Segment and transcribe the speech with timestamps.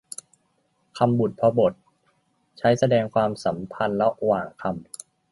[0.97, 1.73] คำบุพบท
[2.59, 4.83] ใช้แสดงความสำพันธ์ระหว่างคำ